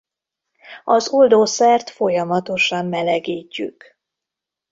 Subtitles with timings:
[0.83, 3.97] Az oldószert folyamatosan melegítjük.